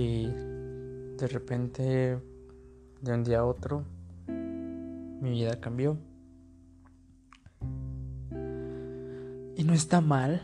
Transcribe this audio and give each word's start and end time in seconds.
Y 0.00 0.28
de 1.16 1.26
repente, 1.26 2.20
de 3.00 3.12
un 3.12 3.24
día 3.24 3.40
a 3.40 3.44
otro, 3.44 3.82
mi 4.28 5.30
vida 5.30 5.58
cambió. 5.58 5.96
Y 9.56 9.64
no 9.64 9.72
está 9.72 10.00
mal, 10.00 10.40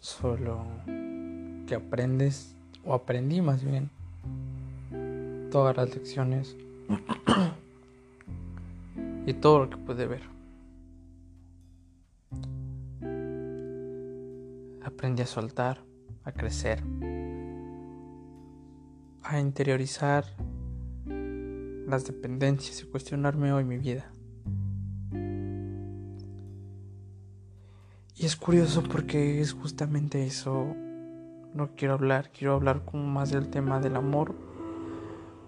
solo 0.00 0.64
que 1.68 1.76
aprendes, 1.76 2.56
o 2.84 2.92
aprendí 2.92 3.40
más 3.40 3.62
bien, 3.62 3.88
todas 5.52 5.76
las 5.76 5.94
lecciones 5.94 6.56
y 9.26 9.32
todo 9.34 9.60
lo 9.60 9.70
que 9.70 9.76
pude 9.76 10.06
ver. 10.06 10.22
Aprendí 14.84 15.22
a 15.22 15.26
soltar, 15.26 15.78
a 16.24 16.32
crecer, 16.32 16.82
a 19.30 19.38
interiorizar 19.38 20.24
las 21.06 22.04
dependencias 22.04 22.82
y 22.82 22.86
cuestionarme 22.86 23.52
hoy 23.52 23.64
mi 23.64 23.78
vida. 23.78 24.10
Y 28.16 28.26
es 28.26 28.34
curioso 28.34 28.82
porque 28.82 29.40
es 29.40 29.52
justamente 29.52 30.26
eso. 30.26 30.74
No 31.54 31.70
quiero 31.76 31.94
hablar, 31.94 32.30
quiero 32.32 32.54
hablar 32.54 32.84
como 32.84 33.04
más 33.04 33.30
del 33.30 33.48
tema 33.50 33.80
del 33.80 33.96
amor, 33.96 34.34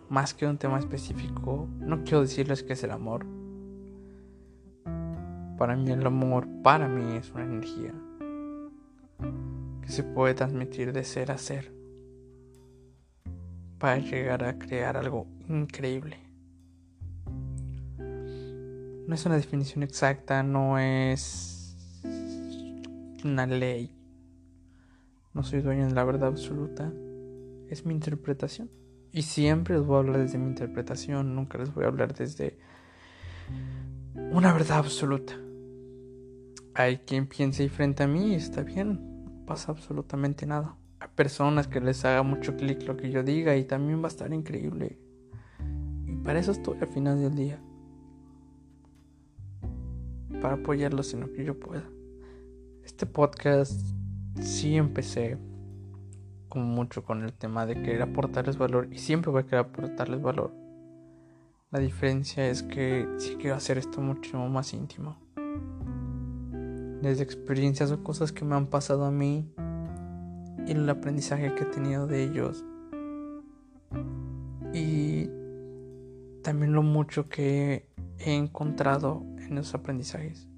más 0.09 0.33
que 0.33 0.47
un 0.47 0.59
tema 0.59 0.79
específico. 0.79 1.69
No 1.81 2.05
quiero 2.05 2.21
decirles 2.23 2.63
qué 2.63 2.75
es 2.75 2.85
el 2.85 2.93
amor. 2.93 3.27
Para 5.59 5.77
mí 5.77 5.91
el 5.91 6.07
amor, 6.07 6.47
para 6.63 6.89
mí 6.89 7.17
es 7.17 7.33
una 7.33 7.45
energía 7.45 7.93
que 9.83 9.89
se 9.89 10.05
puede 10.05 10.35
transmitir 10.35 10.93
de 10.93 11.03
ser 11.03 11.33
a 11.33 11.39
ser 11.39 11.82
para 13.83 13.99
llegar 13.99 14.45
a 14.45 14.61
crear 14.61 14.97
algo 14.97 15.27
increíble. 15.49 16.17
No 17.99 19.13
es 19.13 19.27
una 19.27 19.35
definición 19.35 19.83
exacta, 19.83 20.45
no 20.45 20.79
es 20.79 21.77
una 23.25 23.45
ley. 23.45 23.93
No 25.35 25.43
soy 25.43 25.63
dueño 25.63 25.89
de 25.89 25.95
la 25.95 26.05
verdad 26.05 26.29
absoluta. 26.29 26.93
Es 27.71 27.85
mi 27.85 27.93
interpretación. 27.93 28.71
Y 29.11 29.23
siempre 29.23 29.77
les 29.77 29.85
voy 29.85 29.97
a 29.97 29.99
hablar 29.99 30.19
desde 30.19 30.39
mi 30.39 30.47
interpretación, 30.47 31.35
nunca 31.35 31.59
les 31.59 31.75
voy 31.75 31.83
a 31.83 31.89
hablar 31.89 32.15
desde 32.15 32.61
una 34.15 34.53
verdad 34.53 34.79
absoluta. 34.79 35.35
Hay 36.75 36.99
quien 36.99 37.27
piense 37.27 37.69
frente 37.69 38.05
a 38.05 38.07
mí, 38.07 38.37
está 38.37 38.63
bien, 38.63 39.25
no 39.25 39.45
pasa 39.45 39.73
absolutamente 39.73 40.47
nada. 40.47 40.77
Personas 41.15 41.69
que 41.69 41.81
les 41.81 42.05
haga 42.05 42.23
mucho 42.23 42.57
clic 42.57 42.83
lo 42.87 42.97
que 42.97 43.11
yo 43.11 43.23
diga 43.23 43.57
y 43.57 43.65
también 43.65 44.01
va 44.01 44.07
a 44.07 44.09
estar 44.09 44.33
increíble. 44.33 44.99
Y 46.07 46.17
para 46.17 46.39
eso 46.39 46.53
estoy 46.53 46.79
al 46.81 46.89
final 46.89 47.21
del 47.21 47.35
día. 47.35 47.61
Para 50.41 50.55
apoyarlos 50.55 51.13
en 51.15 51.21
lo 51.21 51.33
que 51.33 51.45
yo 51.45 51.59
pueda. 51.59 51.85
Este 52.85 53.07
podcast 53.07 53.81
sí 54.41 54.77
empecé 54.77 55.39
como 56.49 56.65
mucho 56.65 57.05
con 57.05 57.23
el 57.23 57.33
tema 57.33 57.67
de 57.67 57.75
querer 57.75 58.03
aportarles 58.03 58.59
valor 58.59 58.89
y 58.91 58.99
siempre 58.99 59.31
voy 59.31 59.43
a 59.43 59.47
querer 59.47 59.67
aportarles 59.67 60.21
valor. 60.21 60.53
La 61.71 61.79
diferencia 61.79 62.49
es 62.49 62.63
que 62.63 63.09
sí 63.19 63.37
quiero 63.41 63.57
hacer 63.57 63.79
esto 63.79 64.01
mucho 64.01 64.37
más 64.49 64.75
íntimo 64.75 65.17
desde 67.03 67.25
experiencias 67.25 67.91
o 67.91 68.03
cosas 68.03 68.31
que 68.33 68.45
me 68.45 68.55
han 68.55 68.67
pasado 68.69 69.05
a 69.05 69.11
mí 69.11 69.53
y 70.67 70.73
el 70.73 70.89
aprendizaje 70.89 71.55
que 71.55 71.63
he 71.65 71.67
tenido 71.67 72.07
de 72.07 72.25
ellos. 72.25 72.65
Y 74.73 75.29
también 76.43 76.73
lo 76.73 76.83
mucho 76.83 77.29
que 77.29 77.89
he 78.19 78.35
encontrado 78.35 79.25
en 79.39 79.59
esos 79.59 79.75
aprendizajes. 79.75 80.49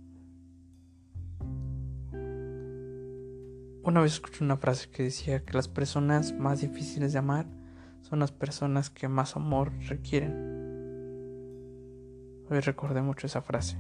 Una 3.83 4.01
vez 4.01 4.15
escuché 4.15 4.45
una 4.45 4.57
frase 4.57 4.89
que 4.89 5.03
decía 5.03 5.45
que 5.45 5.53
las 5.53 5.69
personas 5.69 6.33
más 6.33 6.61
difíciles 6.61 7.13
de 7.13 7.19
amar 7.19 7.47
son 8.01 8.19
las 8.19 8.33
personas 8.33 8.89
que 8.89 9.09
más 9.09 9.37
amor 9.37 9.73
requieren. 9.89 10.55
Hoy 12.49 12.61
recordé 12.61 13.03
mucho 13.03 13.27
esa 13.27 13.43
frase 13.43 13.77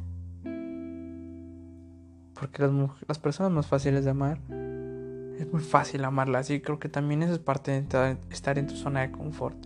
porque 2.34 2.62
las, 2.62 2.72
las 3.08 3.18
personas 3.18 3.52
más 3.52 3.66
fáciles 3.66 4.04
de 4.04 4.10
amar 4.10 4.38
es 5.38 5.52
muy 5.52 5.62
fácil 5.62 6.04
amarlas 6.04 6.50
y 6.50 6.60
creo 6.60 6.78
que 6.78 6.88
también 6.88 7.22
eso 7.22 7.32
es 7.32 7.38
parte 7.38 7.82
de 7.82 8.18
estar 8.30 8.58
en 8.58 8.66
tu 8.66 8.76
zona 8.76 9.02
de 9.02 9.10
confort. 9.10 9.56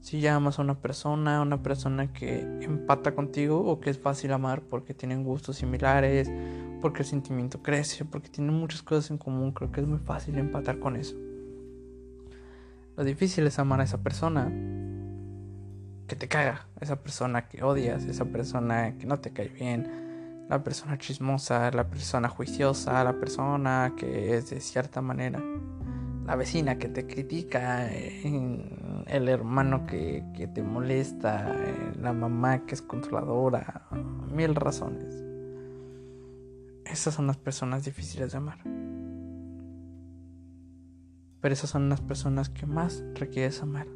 Si 0.00 0.20
ya 0.20 0.34
amas 0.34 0.58
a 0.58 0.62
una 0.62 0.80
persona, 0.80 1.42
una 1.42 1.62
persona 1.62 2.12
que 2.12 2.40
empata 2.62 3.14
contigo 3.14 3.60
o 3.60 3.80
que 3.80 3.90
es 3.90 3.98
fácil 3.98 4.32
amar 4.32 4.62
porque 4.62 4.94
tienen 4.94 5.24
gustos 5.24 5.56
similares, 5.56 6.30
porque 6.80 7.02
el 7.02 7.08
sentimiento 7.08 7.62
crece, 7.62 8.04
porque 8.04 8.30
tienen 8.30 8.54
muchas 8.54 8.82
cosas 8.82 9.10
en 9.10 9.18
común, 9.18 9.52
creo 9.52 9.70
que 9.70 9.82
es 9.82 9.86
muy 9.86 9.98
fácil 9.98 10.38
empatar 10.38 10.78
con 10.78 10.96
eso. 10.96 11.16
Lo 12.96 13.04
difícil 13.04 13.46
es 13.46 13.58
amar 13.58 13.80
a 13.80 13.84
esa 13.84 14.02
persona 14.02 14.50
que 16.06 16.16
te 16.16 16.28
caga, 16.28 16.66
esa 16.80 17.02
persona 17.02 17.48
que 17.48 17.62
odias, 17.62 18.04
esa 18.04 18.24
persona 18.24 18.96
que 18.98 19.06
no 19.06 19.20
te 19.20 19.32
cae 19.32 19.48
bien, 19.48 20.09
la 20.50 20.64
persona 20.64 20.98
chismosa, 20.98 21.70
la 21.70 21.88
persona 21.88 22.28
juiciosa, 22.28 23.04
la 23.04 23.12
persona 23.12 23.94
que 23.96 24.34
es 24.34 24.50
de 24.50 24.60
cierta 24.60 25.00
manera, 25.00 25.40
la 26.26 26.34
vecina 26.34 26.76
que 26.76 26.88
te 26.88 27.06
critica, 27.06 27.88
el 27.88 29.28
hermano 29.28 29.86
que, 29.86 30.50
te 30.52 30.62
molesta, 30.64 31.54
la 32.00 32.12
mamá 32.12 32.66
que 32.66 32.74
es 32.74 32.82
controladora, 32.82 33.86
mil 34.34 34.56
razones. 34.56 35.22
Esas 36.84 37.14
son 37.14 37.28
las 37.28 37.36
personas 37.36 37.84
difíciles 37.84 38.32
de 38.32 38.38
amar. 38.38 38.58
Pero 41.40 41.54
esas 41.54 41.70
son 41.70 41.88
las 41.88 42.00
personas 42.00 42.50
que 42.50 42.66
más 42.66 43.04
requieres 43.14 43.62
amar. 43.62 43.86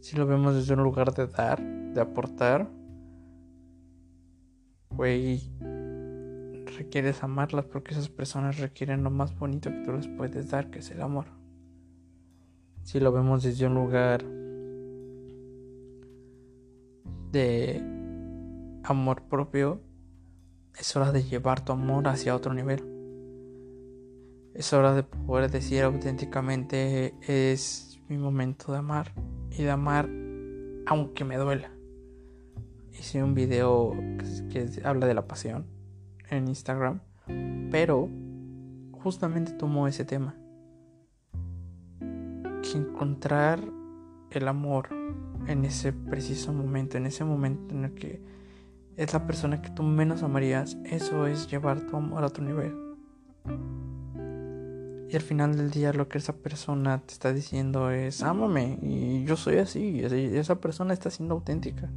Si 0.00 0.14
lo 0.14 0.26
vemos 0.26 0.54
desde 0.54 0.74
un 0.74 0.82
lugar 0.82 1.14
de 1.14 1.26
dar, 1.26 1.58
de 1.62 2.00
aportar, 2.02 2.68
güey, 4.96 5.42
requieres 6.76 7.22
amarlas 7.22 7.64
porque 7.66 7.92
esas 7.92 8.08
personas 8.08 8.58
requieren 8.58 9.02
lo 9.02 9.10
más 9.10 9.36
bonito 9.38 9.70
que 9.70 9.82
tú 9.84 9.92
les 9.92 10.08
puedes 10.08 10.50
dar, 10.50 10.70
que 10.70 10.80
es 10.80 10.90
el 10.90 11.02
amor. 11.02 11.26
Si 12.82 13.00
lo 13.00 13.12
vemos 13.12 13.42
desde 13.42 13.66
un 13.66 13.74
lugar 13.74 14.24
de 17.30 17.82
amor 18.84 19.22
propio, 19.22 19.80
es 20.78 20.96
hora 20.96 21.12
de 21.12 21.22
llevar 21.22 21.64
tu 21.64 21.72
amor 21.72 22.08
hacia 22.08 22.34
otro 22.34 22.52
nivel. 22.54 22.82
Es 24.54 24.72
hora 24.72 24.94
de 24.94 25.02
poder 25.02 25.50
decir 25.50 25.82
auténticamente 25.82 27.14
es 27.26 28.00
mi 28.08 28.18
momento 28.18 28.72
de 28.72 28.78
amar 28.78 29.12
y 29.50 29.62
de 29.62 29.70
amar 29.70 30.08
aunque 30.86 31.24
me 31.24 31.36
duela 31.36 31.72
hice 32.98 33.22
un 33.22 33.34
video 33.34 33.94
que, 34.50 34.68
habla 34.84 35.06
de 35.06 35.14
la 35.14 35.26
pasión 35.26 35.66
en 36.30 36.48
Instagram, 36.48 37.00
pero 37.70 38.08
justamente 38.92 39.52
tomó 39.52 39.88
ese 39.88 40.04
tema. 40.04 40.34
Que 42.00 42.78
encontrar 42.78 43.60
el 44.30 44.48
amor 44.48 44.88
en 45.46 45.64
ese 45.64 45.92
preciso 45.92 46.52
momento, 46.52 46.96
en 46.96 47.06
ese 47.06 47.24
momento 47.24 47.74
en 47.74 47.84
el 47.84 47.94
que 47.94 48.22
es 48.96 49.12
la 49.12 49.26
persona 49.26 49.62
que 49.62 49.70
tú 49.70 49.82
menos 49.82 50.22
amarías, 50.22 50.76
eso 50.84 51.26
es 51.26 51.50
llevar 51.50 51.80
tu 51.86 51.96
amor 51.96 52.22
a 52.22 52.26
otro 52.26 52.44
nivel. 52.44 52.74
Y 55.08 55.16
al 55.16 55.22
final 55.22 55.56
del 55.56 55.70
día 55.70 55.92
lo 55.92 56.08
que 56.08 56.18
esa 56.18 56.34
persona 56.34 57.02
te 57.04 57.12
está 57.12 57.32
diciendo 57.32 57.90
es, 57.90 58.22
ámame, 58.22 58.78
y 58.80 59.24
yo 59.24 59.36
soy 59.36 59.58
así, 59.58 60.00
y 60.00 60.04
esa 60.36 60.60
persona 60.60 60.94
está 60.94 61.10
siendo 61.10 61.34
auténtica. 61.34 61.90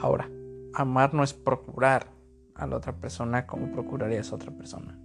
Ahora, 0.00 0.30
amar 0.74 1.14
no 1.14 1.22
es 1.22 1.34
procurar 1.34 2.08
a 2.54 2.66
la 2.66 2.76
otra 2.76 2.92
persona 2.92 3.46
como 3.46 3.72
procurarías 3.72 4.32
a 4.32 4.36
otra 4.36 4.52
persona. 4.52 4.98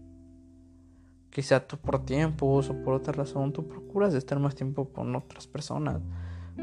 Quizá 1.30 1.68
tú 1.68 1.78
por 1.78 2.06
tiempos 2.06 2.70
o 2.70 2.84
por 2.84 2.94
otra 2.94 3.14
razón 3.14 3.54
tú 3.54 3.68
procuras 3.68 4.14
estar 4.14 4.40
más 4.40 4.56
tiempo 4.56 4.90
con 4.90 5.16
otras 5.16 5.48
personas, 5.48 6.02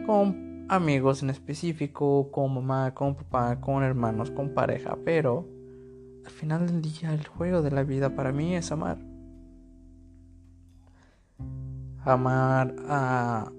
con 0.07 0.67
amigos 0.69 1.25
en 1.25 1.31
específico, 1.31 2.31
con 2.31 2.55
mamá, 2.55 2.95
con 2.95 3.17
papá, 3.17 3.61
con 3.61 3.83
hermanos, 3.83 4.31
con 4.31 4.55
pareja, 4.55 4.97
pero 5.05 5.49
al 6.25 6.31
final 6.31 6.67
del 6.69 6.83
día 6.83 7.13
el 7.13 7.27
juego 7.27 7.63
de 7.63 7.73
la 7.73 7.83
vida 7.83 8.15
para 8.15 8.31
mí 8.31 8.55
es 8.55 8.71
amar. 8.71 8.99
Amar 12.05 12.77
a 12.89 13.51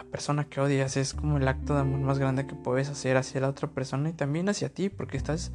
la 0.00 0.10
persona 0.10 0.44
que 0.44 0.60
odias 0.60 0.96
es 0.96 1.12
como 1.12 1.36
el 1.36 1.46
acto 1.46 1.74
de 1.74 1.80
amor 1.80 2.00
más 2.00 2.18
grande 2.18 2.46
que 2.46 2.54
puedes 2.54 2.88
hacer 2.88 3.18
hacia 3.18 3.42
la 3.42 3.50
otra 3.50 3.68
persona 3.68 4.08
y 4.08 4.14
también 4.14 4.48
hacia 4.48 4.70
ti, 4.70 4.88
porque 4.88 5.18
estás 5.18 5.52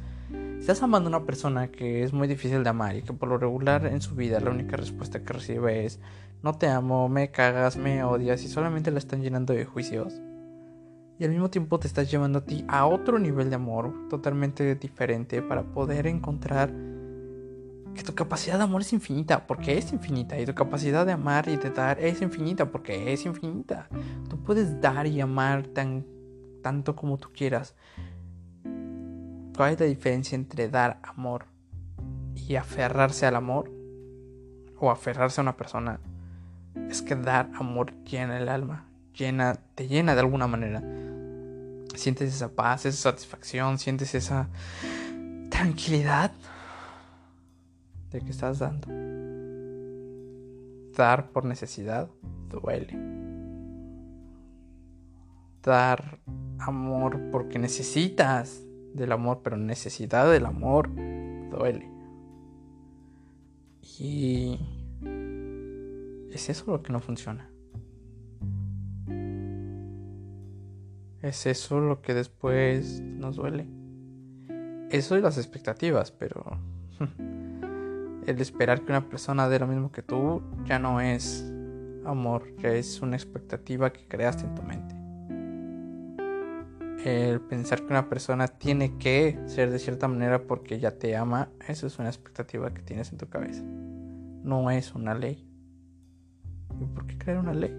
estás 0.60 0.82
amando 0.82 1.08
a 1.08 1.16
una 1.16 1.26
persona 1.26 1.68
que 1.68 2.04
es 2.04 2.12
muy 2.12 2.28
difícil 2.28 2.62
de 2.62 2.70
amar 2.70 2.94
y 2.94 3.02
que 3.02 3.12
por 3.12 3.28
lo 3.28 3.38
regular 3.38 3.86
en 3.86 4.00
su 4.00 4.14
vida 4.14 4.38
la 4.38 4.50
única 4.50 4.76
respuesta 4.76 5.22
que 5.22 5.32
recibe 5.32 5.84
es 5.84 5.98
no 6.44 6.56
te 6.56 6.68
amo, 6.68 7.08
me 7.08 7.32
cagas, 7.32 7.76
me 7.76 8.04
odias 8.04 8.44
y 8.44 8.48
solamente 8.48 8.92
la 8.92 8.98
están 8.98 9.20
llenando 9.20 9.52
de 9.52 9.64
juicios. 9.64 10.14
Y 11.18 11.24
al 11.24 11.30
mismo 11.30 11.50
tiempo 11.50 11.80
te 11.80 11.88
estás 11.88 12.08
llevando 12.08 12.38
a 12.38 12.44
ti 12.44 12.64
a 12.68 12.86
otro 12.86 13.18
nivel 13.18 13.50
de 13.50 13.56
amor 13.56 14.08
totalmente 14.08 14.76
diferente 14.76 15.42
para 15.42 15.64
poder 15.64 16.06
encontrar 16.06 16.72
que 17.96 18.02
tu 18.02 18.14
capacidad 18.14 18.58
de 18.58 18.64
amor 18.64 18.82
es 18.82 18.92
infinita, 18.92 19.46
porque 19.46 19.76
es 19.76 19.92
infinita, 19.92 20.38
y 20.38 20.46
tu 20.46 20.54
capacidad 20.54 21.06
de 21.06 21.12
amar 21.12 21.48
y 21.48 21.56
de 21.56 21.70
dar 21.70 21.98
es 21.98 22.22
infinita, 22.22 22.70
porque 22.70 23.12
es 23.12 23.26
infinita. 23.26 23.88
Tú 24.28 24.38
puedes 24.42 24.80
dar 24.80 25.06
y 25.06 25.20
amar 25.20 25.66
tan, 25.66 26.06
tanto 26.62 26.94
como 26.94 27.18
tú 27.18 27.30
quieras. 27.34 27.74
¿Cuál 29.56 29.72
es 29.72 29.80
la 29.80 29.86
diferencia 29.86 30.36
entre 30.36 30.68
dar 30.68 31.00
amor 31.02 31.46
y 32.34 32.56
aferrarse 32.56 33.26
al 33.26 33.36
amor? 33.36 33.72
O 34.78 34.90
aferrarse 34.90 35.40
a 35.40 35.42
una 35.42 35.56
persona. 35.56 35.98
Es 36.90 37.00
que 37.00 37.16
dar 37.16 37.50
amor 37.58 37.94
llena 38.04 38.36
el 38.36 38.50
alma, 38.50 38.86
llena, 39.14 39.54
te 39.74 39.88
llena 39.88 40.14
de 40.14 40.20
alguna 40.20 40.46
manera. 40.46 40.82
Sientes 41.94 42.34
esa 42.34 42.48
paz, 42.50 42.84
esa 42.84 43.10
satisfacción, 43.10 43.78
sientes 43.78 44.14
esa 44.14 44.48
tranquilidad 45.48 46.32
de 48.10 48.20
que 48.20 48.30
estás 48.30 48.58
dando. 48.58 48.88
Dar 50.96 51.30
por 51.30 51.44
necesidad 51.44 52.08
duele. 52.48 52.96
Dar 55.62 56.20
amor 56.58 57.20
porque 57.30 57.58
necesitas 57.58 58.62
del 58.94 59.12
amor, 59.12 59.40
pero 59.42 59.56
necesidad 59.56 60.30
del 60.30 60.46
amor 60.46 60.90
duele. 61.50 61.90
Y 63.98 64.58
es 66.32 66.48
eso 66.48 66.70
lo 66.70 66.82
que 66.82 66.92
no 66.92 67.00
funciona. 67.00 67.50
Es 71.22 71.46
eso 71.46 71.80
lo 71.80 72.02
que 72.02 72.14
después 72.14 73.00
nos 73.00 73.36
duele. 73.36 73.66
Eso 74.90 75.18
y 75.18 75.20
las 75.20 75.38
expectativas, 75.38 76.12
pero 76.12 76.44
el 78.26 78.40
esperar 78.40 78.82
que 78.82 78.92
una 78.92 79.08
persona 79.08 79.48
dé 79.48 79.58
lo 79.58 79.66
mismo 79.66 79.92
que 79.92 80.02
tú 80.02 80.42
ya 80.64 80.78
no 80.78 81.00
es 81.00 81.50
amor, 82.04 82.44
ya 82.58 82.70
es 82.70 83.00
una 83.00 83.16
expectativa 83.16 83.92
que 83.92 84.06
creaste 84.06 84.44
en 84.44 84.54
tu 84.54 84.62
mente. 84.62 84.94
El 87.04 87.40
pensar 87.40 87.80
que 87.80 87.86
una 87.86 88.08
persona 88.08 88.48
tiene 88.48 88.98
que 88.98 89.38
ser 89.46 89.70
de 89.70 89.78
cierta 89.78 90.08
manera 90.08 90.42
porque 90.42 90.80
ya 90.80 90.98
te 90.98 91.16
ama, 91.16 91.50
eso 91.68 91.86
es 91.86 91.98
una 92.00 92.08
expectativa 92.08 92.74
que 92.74 92.82
tienes 92.82 93.12
en 93.12 93.18
tu 93.18 93.28
cabeza. 93.28 93.62
No 93.62 94.70
es 94.70 94.92
una 94.94 95.14
ley. 95.14 95.48
¿Y 96.80 96.86
por 96.86 97.06
qué 97.06 97.16
crear 97.16 97.38
una 97.38 97.54
ley? 97.54 97.74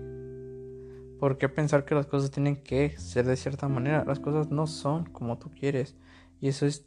¿Por 1.19 1.37
qué 1.37 1.49
pensar 1.49 1.83
que 1.83 1.95
las 1.95 2.05
cosas 2.05 2.31
tienen 2.31 2.55
que 2.55 2.97
ser 2.97 3.25
de 3.25 3.35
cierta 3.35 3.67
manera? 3.67 4.05
Las 4.05 4.19
cosas 4.19 4.49
no 4.49 4.65
son 4.65 5.05
como 5.05 5.37
tú 5.39 5.49
quieres. 5.49 5.97
Y 6.39 6.47
eso 6.47 6.65
es 6.65 6.85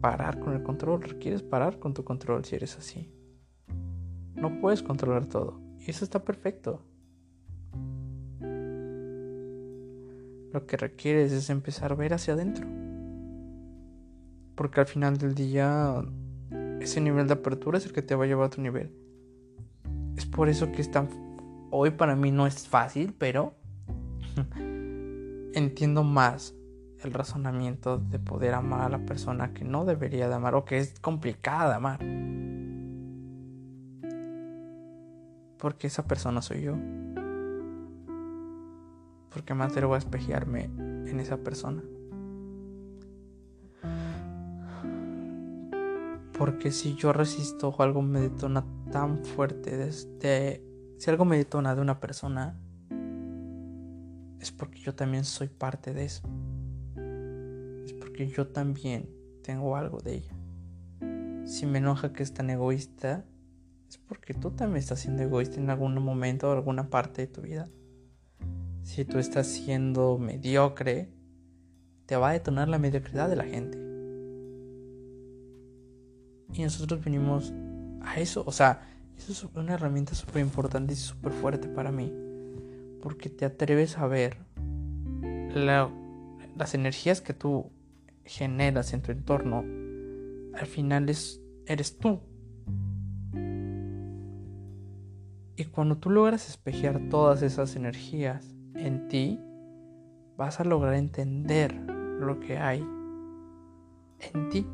parar 0.00 0.38
con 0.38 0.54
el 0.54 0.62
control. 0.62 1.02
Requieres 1.02 1.42
parar 1.42 1.78
con 1.78 1.94
tu 1.94 2.04
control 2.04 2.44
si 2.44 2.56
eres 2.56 2.76
así. 2.76 3.12
No 4.34 4.60
puedes 4.60 4.82
controlar 4.82 5.26
todo. 5.26 5.60
Y 5.78 5.90
eso 5.90 6.04
está 6.04 6.24
perfecto. 6.24 6.82
Lo 10.52 10.66
que 10.66 10.76
requieres 10.76 11.32
es 11.32 11.50
empezar 11.50 11.92
a 11.92 11.94
ver 11.94 12.14
hacia 12.14 12.34
adentro. 12.34 12.66
Porque 14.54 14.80
al 14.80 14.86
final 14.86 15.18
del 15.18 15.34
día, 15.34 16.02
ese 16.80 17.00
nivel 17.00 17.26
de 17.26 17.34
apertura 17.34 17.78
es 17.78 17.86
el 17.86 17.92
que 17.92 18.02
te 18.02 18.14
va 18.14 18.24
a 18.24 18.26
llevar 18.26 18.44
a 18.44 18.46
otro 18.46 18.62
nivel. 18.62 18.92
Es 20.16 20.26
por 20.26 20.48
eso 20.48 20.72
que 20.72 20.80
es 20.82 20.90
tan... 20.90 21.08
Hoy 21.70 21.90
para 21.90 22.16
mí 22.16 22.30
no 22.30 22.46
es 22.46 22.66
fácil, 22.66 23.14
pero 23.16 23.54
entiendo 25.52 26.02
más 26.02 26.57
el 27.02 27.12
razonamiento 27.12 27.98
de 27.98 28.18
poder 28.18 28.54
amar 28.54 28.80
a 28.82 28.88
la 28.88 28.98
persona 28.98 29.52
que 29.52 29.64
no 29.64 29.84
debería 29.84 30.28
de 30.28 30.34
amar 30.34 30.54
o 30.54 30.64
que 30.64 30.78
es 30.78 30.98
complicada 31.00 31.76
amar. 31.76 32.00
Porque 35.58 35.86
esa 35.86 36.06
persona 36.06 36.42
soy 36.42 36.62
yo. 36.62 36.76
Porque 39.30 39.54
me 39.54 39.64
atrevo 39.64 39.94
a 39.94 39.98
espejearme 39.98 40.64
en 40.64 41.20
esa 41.20 41.38
persona. 41.38 41.82
Porque 46.36 46.70
si 46.70 46.94
yo 46.94 47.12
resisto 47.12 47.68
o 47.68 47.82
algo 47.82 48.02
me 48.02 48.20
detona 48.20 48.64
tan 48.92 49.24
fuerte 49.24 49.76
desde... 49.76 50.64
Si 50.98 51.10
algo 51.10 51.24
me 51.24 51.36
detona 51.36 51.74
de 51.74 51.80
una 51.80 52.00
persona, 52.00 52.56
es 54.40 54.52
porque 54.52 54.78
yo 54.80 54.94
también 54.94 55.24
soy 55.24 55.48
parte 55.48 55.92
de 55.92 56.04
eso 56.04 56.28
yo 58.26 58.48
también 58.48 59.08
tengo 59.42 59.76
algo 59.76 60.00
de 60.00 60.16
ella. 60.16 60.34
Si 61.46 61.64
me 61.66 61.78
enoja 61.78 62.12
que 62.12 62.22
es 62.22 62.34
tan 62.34 62.50
egoísta, 62.50 63.24
es 63.88 63.96
porque 63.96 64.34
tú 64.34 64.50
también 64.50 64.78
estás 64.78 65.00
siendo 65.00 65.22
egoísta 65.22 65.60
en 65.60 65.70
algún 65.70 65.94
momento 66.02 66.50
o 66.50 66.52
alguna 66.52 66.90
parte 66.90 67.22
de 67.22 67.28
tu 67.28 67.42
vida. 67.42 67.68
Si 68.82 69.04
tú 69.04 69.18
estás 69.18 69.46
siendo 69.46 70.18
mediocre, 70.18 71.10
te 72.06 72.16
va 72.16 72.30
a 72.30 72.32
detonar 72.32 72.68
la 72.68 72.78
mediocridad 72.78 73.28
de 73.28 73.36
la 73.36 73.44
gente. 73.44 73.78
Y 76.52 76.62
nosotros 76.62 77.04
venimos 77.04 77.52
a 78.02 78.18
eso. 78.18 78.42
O 78.46 78.52
sea, 78.52 78.80
eso 79.16 79.32
es 79.32 79.44
una 79.54 79.74
herramienta 79.74 80.14
súper 80.14 80.42
importante 80.42 80.94
y 80.94 80.96
súper 80.96 81.32
fuerte 81.32 81.68
para 81.68 81.92
mí. 81.92 82.12
Porque 83.02 83.28
te 83.28 83.44
atreves 83.44 83.98
a 83.98 84.06
ver 84.06 84.38
las 85.54 86.74
energías 86.74 87.20
que 87.20 87.34
tú 87.34 87.70
generas 88.28 88.92
en 88.92 89.02
tu 89.02 89.12
entorno, 89.12 89.64
al 90.54 90.66
final 90.66 91.08
es, 91.08 91.42
eres 91.66 91.98
tú. 91.98 92.20
Y 95.56 95.64
cuando 95.64 95.98
tú 95.98 96.10
logras 96.10 96.48
espejear 96.48 97.08
todas 97.08 97.42
esas 97.42 97.74
energías 97.74 98.54
en 98.76 99.08
ti, 99.08 99.40
vas 100.36 100.60
a 100.60 100.64
lograr 100.64 100.94
entender 100.94 101.74
lo 101.74 102.38
que 102.38 102.58
hay 102.58 102.86
en 104.20 104.48
ti. 104.50 104.66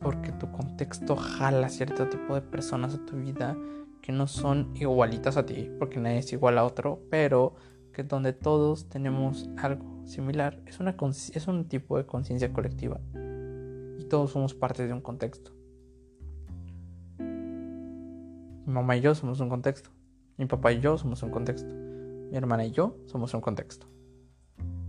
Porque 0.00 0.32
tu 0.32 0.50
contexto 0.50 1.16
jala 1.16 1.68
cierto 1.68 2.08
tipo 2.08 2.34
de 2.34 2.42
personas 2.42 2.94
a 2.94 3.04
tu 3.04 3.16
vida 3.16 3.56
que 4.00 4.12
no 4.12 4.26
son 4.26 4.70
igualitas 4.74 5.36
a 5.36 5.46
ti, 5.46 5.70
porque 5.78 5.98
nadie 5.98 6.18
es 6.18 6.32
igual 6.32 6.58
a 6.58 6.64
otro, 6.64 7.00
pero 7.10 7.54
que 7.94 8.02
donde 8.02 8.34
todos 8.34 8.90
tenemos 8.90 9.48
algo 9.56 10.04
similar. 10.04 10.60
Es, 10.66 10.80
una, 10.80 10.94
es 11.08 11.48
un 11.48 11.66
tipo 11.66 11.96
de 11.96 12.04
conciencia 12.04 12.52
colectiva 12.52 13.00
y 13.98 14.04
todos 14.04 14.32
somos 14.32 14.52
parte 14.52 14.86
de 14.86 14.92
un 14.92 15.00
contexto. 15.00 15.52
Mi 18.66 18.72
mamá 18.72 18.96
y 18.96 19.00
yo 19.00 19.14
somos 19.14 19.40
un 19.40 19.48
contexto. 19.48 19.88
Mi 20.36 20.44
papá 20.44 20.72
y 20.72 20.80
yo 20.80 20.98
somos 20.98 21.22
un 21.22 21.30
contexto. 21.30 21.72
Mi 21.72 22.36
hermana 22.36 22.66
y 22.66 22.72
yo 22.72 22.98
somos 23.06 23.32
un 23.32 23.40
contexto. 23.40 23.86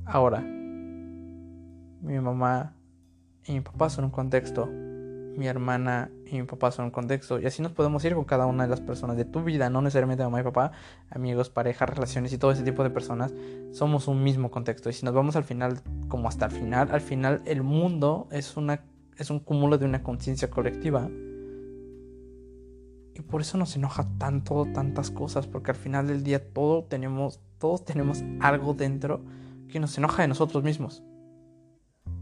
Ahora, 0.04 0.42
mi 0.42 2.20
mamá 2.20 2.76
y 3.46 3.54
mi 3.54 3.62
papá 3.62 3.90
son 3.90 4.06
un 4.06 4.12
contexto 4.12 4.70
mi 5.38 5.48
hermana 5.48 6.12
y 6.26 6.36
mi 6.36 6.44
papá 6.44 6.72
son 6.72 6.86
un 6.86 6.92
contexto. 6.92 7.40
Y 7.40 7.46
así 7.46 7.62
nos 7.62 7.72
podemos 7.72 8.04
ir 8.06 8.16
con 8.16 8.26
cada 8.26 8.46
una 8.46 8.64
de 8.64 8.70
las 8.70 8.82
personas 8.82 9.18
de 9.18 9.26
tu 9.26 9.44
vida, 9.44 9.70
no 9.70 9.82
necesariamente 9.82 10.24
mamá 10.24 10.40
y 10.42 10.44
papá, 10.44 10.72
amigos, 11.10 11.50
parejas, 11.50 11.90
relaciones 11.90 12.34
y 12.34 12.38
todo 12.38 12.52
ese 12.52 12.64
tipo 12.64 12.84
de 12.84 12.90
personas. 12.90 13.34
Somos 13.72 14.08
un 14.08 14.24
mismo 14.24 14.52
contexto. 14.52 14.90
Y 14.90 14.94
si 14.94 15.06
nos 15.06 15.14
vamos 15.14 15.36
al 15.36 15.44
final, 15.44 15.82
como 16.08 16.28
hasta 16.28 16.46
el 16.46 16.52
final, 16.52 16.90
al 16.92 17.02
final 17.02 17.42
el 17.46 17.64
mundo 17.64 18.28
es, 18.32 18.58
una, 18.58 18.82
es 19.18 19.30
un 19.30 19.40
cúmulo 19.40 19.78
de 19.78 19.86
una 19.86 20.04
conciencia 20.04 20.50
colectiva. 20.50 21.10
Y 23.14 23.22
por 23.22 23.42
eso 23.42 23.58
nos 23.58 23.76
enoja 23.76 24.08
tanto, 24.18 24.66
tantas 24.74 25.10
cosas, 25.10 25.48
porque 25.48 25.72
al 25.72 25.78
final 25.78 26.08
del 26.08 26.24
día 26.24 26.52
todo 26.54 26.84
tenemos, 26.84 27.40
todos 27.60 27.86
tenemos 27.86 28.24
algo 28.42 28.74
dentro 28.74 29.22
que 29.70 29.80
nos 29.80 29.98
enoja 29.98 30.22
de 30.24 30.28
nosotros 30.28 30.64
mismos. 30.64 31.04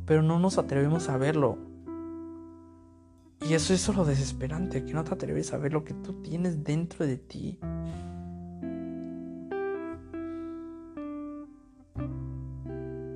Pero 0.05 0.22
no 0.22 0.39
nos 0.39 0.58
atrevemos 0.58 1.10
a 1.10 1.17
verlo 1.17 1.73
y 3.47 3.53
eso 3.53 3.73
es 3.73 3.88
lo 3.89 4.05
desesperante, 4.05 4.85
que 4.85 4.93
no 4.93 5.03
te 5.03 5.13
atreves 5.13 5.53
a 5.53 5.57
ver 5.57 5.73
lo 5.73 5.83
que 5.83 5.93
tú 5.93 6.21
tienes 6.21 6.63
dentro 6.63 7.05
de 7.05 7.17
ti. 7.17 7.59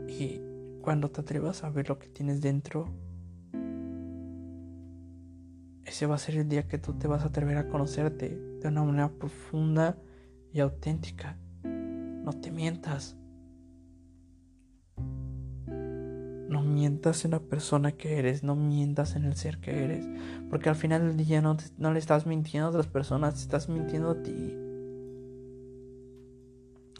Y 0.09 0.41
cuando 0.81 1.09
te 1.09 1.21
atrevas 1.21 1.63
a 1.63 1.69
ver 1.69 1.87
lo 1.87 1.97
que 1.97 2.07
tienes 2.09 2.41
dentro, 2.41 2.89
ese 5.85 6.05
va 6.05 6.15
a 6.15 6.19
ser 6.19 6.35
el 6.35 6.49
día 6.49 6.67
que 6.67 6.77
tú 6.77 6.93
te 6.93 7.07
vas 7.07 7.23
a 7.23 7.27
atrever 7.27 7.57
a 7.57 7.69
conocerte 7.69 8.37
de 8.61 8.67
una 8.67 8.83
manera 8.83 9.09
profunda 9.09 9.97
y 10.51 10.59
auténtica. 10.59 11.37
No 11.63 12.33
te 12.33 12.51
mientas. 12.51 13.15
Mientas 16.67 17.25
en 17.25 17.31
la 17.31 17.39
persona 17.39 17.93
que 17.93 18.19
eres, 18.19 18.43
no 18.43 18.55
mientas 18.55 19.15
en 19.15 19.25
el 19.25 19.35
ser 19.35 19.59
que 19.59 19.83
eres. 19.83 20.07
Porque 20.49 20.69
al 20.69 20.75
final 20.75 21.07
del 21.07 21.17
día 21.17 21.41
no, 21.41 21.57
no 21.77 21.91
le 21.91 21.99
estás 21.99 22.25
mintiendo 22.25 22.67
a 22.67 22.69
otras 22.69 22.87
personas, 22.87 23.41
estás 23.41 23.69
mintiendo 23.69 24.11
a 24.11 24.21
ti. 24.21 24.55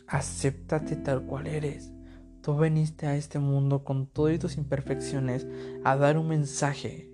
Acéptate 0.08 0.96
tal 0.96 1.24
cual 1.24 1.48
eres. 1.48 1.92
Tú 2.42 2.56
veniste 2.56 3.08
a 3.08 3.16
este 3.16 3.40
mundo 3.40 3.84
con 3.84 4.08
todas 4.08 4.40
tus 4.40 4.58
imperfecciones 4.58 5.46
a 5.84 5.98
dar 5.98 6.18
un 6.18 6.30
mensaje. 6.30 7.12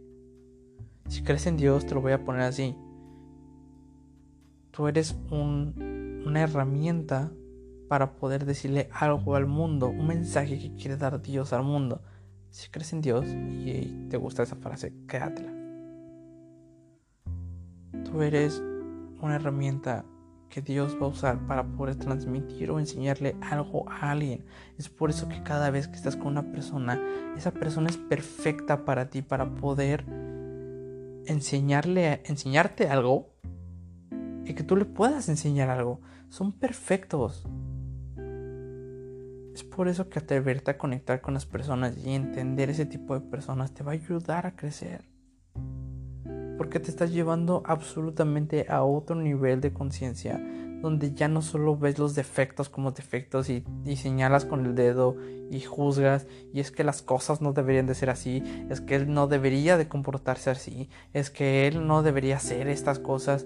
Si 1.10 1.24
crees 1.24 1.48
en 1.48 1.58
Dios, 1.58 1.86
te 1.86 1.96
lo 1.96 2.02
voy 2.02 2.12
a 2.12 2.24
poner 2.24 2.42
así. 2.42 2.76
Tú 4.72 4.88
eres 4.88 5.16
un, 5.32 6.24
una 6.26 6.42
herramienta 6.42 7.32
para 7.88 8.16
poder 8.16 8.46
decirle 8.46 8.90
algo 8.92 9.36
al 9.36 9.46
mundo, 9.46 9.90
un 9.90 10.08
mensaje 10.08 10.58
que 10.58 10.74
quiere 10.74 10.98
dar 10.98 11.22
Dios 11.22 11.54
al 11.54 11.64
mundo. 11.64 12.02
Si 12.54 12.70
crees 12.70 12.94
en 12.94 13.02
Dios 13.02 13.26
y 13.26 14.06
te 14.12 14.18
gusta 14.18 14.44
esa 14.44 14.56
frase, 14.56 14.94
quédatela. 15.08 15.52
Tú 18.06 18.22
eres 18.22 18.62
una 19.20 19.38
herramienta 19.38 20.06
que 20.50 20.62
Dios 20.62 20.96
va 21.02 21.08
a 21.08 21.10
usar 21.10 21.48
para 21.48 21.64
poder 21.64 21.96
transmitir 21.96 22.70
o 22.70 22.78
enseñarle 22.78 23.36
algo 23.42 23.90
a 23.90 24.12
alguien. 24.12 24.46
Es 24.78 24.88
por 24.88 25.10
eso 25.10 25.28
que 25.28 25.42
cada 25.42 25.72
vez 25.72 25.88
que 25.88 25.96
estás 25.96 26.16
con 26.16 26.28
una 26.28 26.52
persona, 26.52 27.02
esa 27.36 27.50
persona 27.50 27.90
es 27.90 27.98
perfecta 27.98 28.86
para 28.86 29.10
ti, 29.10 29.24
para 29.24 29.56
poder 29.56 30.06
enseñarle, 31.26 32.22
enseñarte 32.26 32.88
algo 32.88 33.34
y 34.46 34.54
que 34.54 34.62
tú 34.62 34.76
le 34.76 34.86
puedas 34.86 35.28
enseñar 35.28 35.72
algo. 35.72 36.02
Son 36.30 36.52
perfectos. 36.52 37.48
Es 39.54 39.64
por 39.64 39.88
eso 39.88 40.10
que 40.10 40.20
atreverte 40.20 40.72
a 40.72 40.78
conectar 40.78 41.22
con 41.22 41.34
las 41.36 41.46
personas 41.46 41.98
y 41.98 42.12
entender 42.14 42.70
ese 42.70 42.86
tipo 42.86 43.14
de 43.14 43.22
personas 43.22 43.74
te 43.74 43.84
va 43.84 43.92
a 43.92 43.96
ayudar 43.96 44.46
a 44.46 44.56
crecer. 44.56 45.06
Porque 46.58 46.80
te 46.80 46.90
estás 46.90 47.12
llevando 47.12 47.64
absolutamente 47.66 48.66
a 48.70 48.84
otro 48.84 49.16
nivel 49.16 49.62
de 49.62 49.74
conciencia 49.74 50.42
donde 50.84 51.14
ya 51.14 51.30
no 51.30 51.42
solo 51.42 51.78
ves 51.78 51.98
los 51.98 52.14
defectos 52.14 52.68
como 52.68 52.92
defectos 52.92 53.50
y, 53.50 53.64
señalas 53.96 54.44
con 54.44 54.66
el 54.66 54.76
dedo 54.76 55.16
y 55.50 55.62
juzgas 55.62 56.28
y 56.54 56.60
es 56.60 56.72
que 56.72 56.84
las 56.84 57.02
cosas 57.02 57.42
no 57.42 57.54
deberían 57.54 57.88
de 57.88 57.96
ser 57.96 58.10
así, 58.10 58.44
es 58.70 58.82
que 58.82 58.98
él 58.98 59.14
no 59.14 59.28
debería 59.28 59.78
de 59.78 59.88
comportarse 59.88 60.50
así, 60.50 60.90
es 61.14 61.30
que 61.30 61.68
él 61.68 61.88
no 61.88 62.04
debería 62.04 62.36
hacer 62.36 62.68
estas 62.68 63.00
cosas 63.00 63.46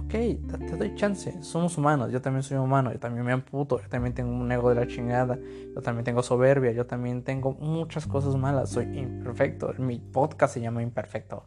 ok, 0.00 0.10
te, 0.10 0.76
doy 0.76 0.94
chance, 0.94 1.42
somos 1.42 1.76
humanos, 1.76 2.10
yo 2.10 2.22
también 2.22 2.42
soy 2.42 2.56
humano, 2.56 2.92
yo 2.92 2.98
también 2.98 3.24
me 3.24 3.32
amputo, 3.32 3.80
yo 3.80 3.88
también 3.88 4.14
tengo 4.14 4.30
un 4.30 4.50
ego 4.50 4.70
de 4.70 4.74
la 4.76 4.86
chingada, 4.86 5.38
yo 5.74 5.82
también 5.82 6.04
tengo 6.04 6.22
soberbia, 6.22 6.72
yo 6.72 6.86
también 6.86 7.22
tengo 7.22 7.52
muchas 7.52 8.06
cosas 8.06 8.34
malas, 8.36 8.70
soy 8.70 8.84
imperfecto, 8.98 9.74
mi 9.78 9.98
podcast 9.98 10.54
se 10.54 10.60
llama 10.60 10.82
Imperfecto. 10.82 11.44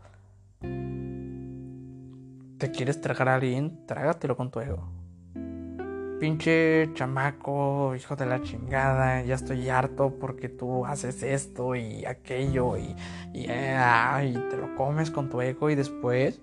¿Te 2.60 2.72
quieres 2.72 3.02
tragar 3.02 3.30
a 3.30 3.36
alguien? 3.36 3.86
Trágatelo 3.88 4.38
con 4.38 4.52
tu 4.52 4.60
ego. 4.60 4.88
Pinche 6.20 6.90
chamaco, 6.94 7.96
hijo 7.96 8.16
de 8.16 8.26
la 8.26 8.42
chingada, 8.42 9.24
ya 9.24 9.36
estoy 9.36 9.68
harto 9.68 10.14
porque 10.20 10.48
tú 10.48 10.86
haces 10.86 11.24
esto 11.24 11.76
y 11.76 12.06
aquello 12.06 12.78
y, 12.78 12.96
y, 13.34 13.42
y 13.42 13.48
te 13.48 14.58
lo 14.58 14.76
comes 14.78 15.12
con 15.12 15.30
tu 15.30 15.42
ego 15.42 15.70
y 15.70 15.76
después 15.76 16.40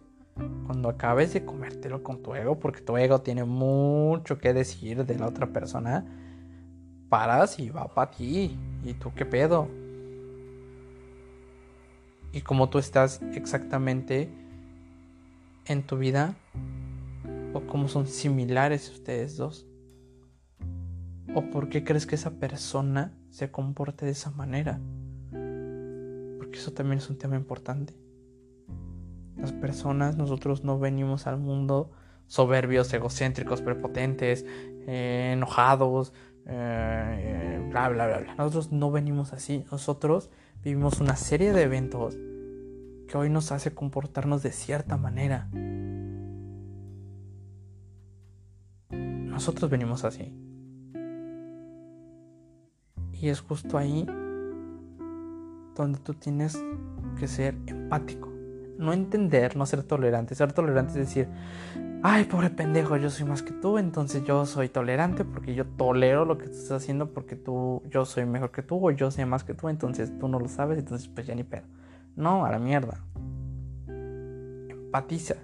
cuando 0.66 0.88
acabes 0.88 1.32
de 1.32 1.44
comértelo 1.44 2.02
con 2.02 2.22
tu 2.22 2.34
ego, 2.34 2.58
porque 2.58 2.80
tu 2.80 2.96
ego 2.96 3.20
tiene 3.20 3.44
mucho 3.44 4.38
que 4.38 4.52
decir 4.52 5.04
de 5.04 5.18
la 5.18 5.26
otra 5.26 5.48
persona, 5.48 6.04
paras 7.08 7.58
y 7.58 7.70
va 7.70 7.88
para 7.88 8.10
ti. 8.10 8.56
¿Y 8.84 8.94
tú 8.94 9.12
qué 9.14 9.26
pedo? 9.26 9.68
Y 12.32 12.42
como 12.42 12.70
tú 12.70 12.78
estás 12.78 13.20
exactamente 13.34 14.30
en 15.66 15.82
tu 15.82 15.98
vida, 15.98 16.34
o 17.52 17.60
cómo 17.66 17.88
son 17.88 18.06
similares 18.06 18.90
ustedes 18.90 19.36
dos, 19.36 19.66
o 21.34 21.42
por 21.50 21.68
qué 21.68 21.84
crees 21.84 22.06
que 22.06 22.14
esa 22.14 22.30
persona 22.30 23.12
se 23.30 23.50
comporte 23.50 24.04
de 24.06 24.12
esa 24.12 24.30
manera. 24.30 24.80
Porque 25.30 26.58
eso 26.58 26.72
también 26.72 26.98
es 26.98 27.10
un 27.10 27.18
tema 27.18 27.36
importante. 27.36 27.99
Las 29.40 29.52
personas, 29.52 30.16
nosotros 30.16 30.64
no 30.64 30.78
venimos 30.78 31.26
al 31.26 31.38
mundo 31.38 31.90
soberbios, 32.26 32.92
egocéntricos, 32.92 33.62
prepotentes, 33.62 34.44
eh, 34.86 35.32
enojados, 35.32 36.12
eh, 36.46 37.66
bla, 37.70 37.88
bla, 37.88 38.06
bla, 38.06 38.18
bla. 38.18 38.34
Nosotros 38.36 38.70
no 38.70 38.90
venimos 38.90 39.32
así. 39.32 39.64
Nosotros 39.70 40.30
vivimos 40.62 41.00
una 41.00 41.16
serie 41.16 41.52
de 41.52 41.62
eventos 41.62 42.16
que 43.08 43.16
hoy 43.16 43.30
nos 43.30 43.50
hace 43.50 43.74
comportarnos 43.74 44.42
de 44.42 44.52
cierta 44.52 44.96
manera. 44.96 45.48
Nosotros 48.90 49.70
venimos 49.70 50.04
así. 50.04 50.32
Y 53.12 53.28
es 53.28 53.40
justo 53.40 53.76
ahí 53.76 54.06
donde 55.74 55.98
tú 55.98 56.14
tienes 56.14 56.62
que 57.18 57.26
ser 57.26 57.56
empático 57.66 58.29
no 58.80 58.92
entender, 58.92 59.56
no 59.56 59.66
ser 59.66 59.84
tolerante. 59.84 60.34
Ser 60.34 60.52
tolerante 60.52 60.92
es 60.92 61.08
decir, 61.08 61.28
ay, 62.02 62.24
pobre 62.24 62.50
pendejo, 62.50 62.96
yo 62.96 63.10
soy 63.10 63.26
más 63.26 63.42
que 63.42 63.52
tú, 63.52 63.78
entonces 63.78 64.24
yo 64.24 64.46
soy 64.46 64.68
tolerante 64.68 65.24
porque 65.24 65.54
yo 65.54 65.66
tolero 65.66 66.24
lo 66.24 66.38
que 66.38 66.46
tú 66.46 66.52
estás 66.52 66.82
haciendo 66.82 67.12
porque 67.12 67.36
tú, 67.36 67.82
yo 67.88 68.04
soy 68.04 68.24
mejor 68.24 68.50
que 68.50 68.62
tú 68.62 68.88
o 68.88 68.90
yo 68.90 69.10
sé 69.10 69.26
más 69.26 69.44
que 69.44 69.54
tú, 69.54 69.68
entonces 69.68 70.16
tú 70.18 70.28
no 70.28 70.40
lo 70.40 70.48
sabes, 70.48 70.78
entonces 70.78 71.08
pues 71.08 71.26
ya 71.26 71.34
ni 71.34 71.44
pedo. 71.44 71.66
No, 72.16 72.44
a 72.44 72.50
la 72.50 72.58
mierda. 72.58 73.04
Empatiza. 73.86 75.36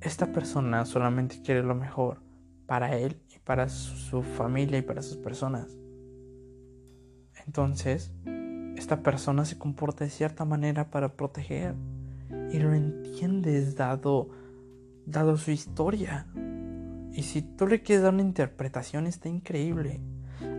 Esta 0.00 0.32
persona 0.32 0.84
solamente 0.84 1.40
quiere 1.42 1.62
lo 1.62 1.74
mejor 1.74 2.18
para 2.66 2.96
él 2.96 3.16
y 3.34 3.38
para 3.38 3.68
su 3.68 4.22
familia 4.22 4.78
y 4.78 4.82
para 4.82 5.02
sus 5.02 5.16
personas. 5.16 5.76
Entonces, 7.46 8.12
esta 8.76 9.02
persona 9.02 9.44
se 9.44 9.58
comporta 9.58 10.04
de 10.04 10.10
cierta 10.10 10.44
manera 10.44 10.90
para 10.90 11.14
proteger. 11.14 11.74
Y 12.52 12.58
lo 12.58 12.72
entiendes 12.72 13.76
dado, 13.76 14.28
dado 15.06 15.36
su 15.36 15.50
historia. 15.50 16.26
Y 17.12 17.22
si 17.22 17.42
tú 17.42 17.66
le 17.66 17.82
quieres 17.82 18.02
dar 18.02 18.12
una 18.12 18.22
interpretación, 18.22 19.06
está 19.06 19.28
increíble. 19.28 20.00